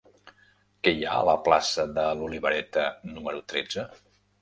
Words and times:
Què 0.87 0.93
hi 0.95 1.05
ha 1.09 1.19
a 1.19 1.27
la 1.27 1.35
plaça 1.49 1.87
de 1.99 2.09
l'Olivereta 2.23 2.91
número 3.15 3.47
tretze? 3.55 3.91